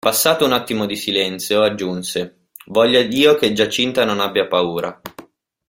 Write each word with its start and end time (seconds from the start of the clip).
Passato 0.03 0.45
un 0.45 0.51
attimo 0.53 0.87
di 0.87 0.95
silenzio, 0.95 1.61
aggiunse:"Voglia 1.61 3.03
Dio 3.03 3.35
che 3.35 3.53
Giacinta 3.53 4.03
non 4.03 4.19
abbia 4.19 4.47
paura.". 4.47 4.99